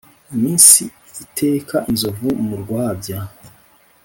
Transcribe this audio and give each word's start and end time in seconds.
Iminsi 0.35 0.83
iteka 1.23 1.75
inzovu 1.91 2.27
mu 2.47 2.55
rwabya. 2.61 3.19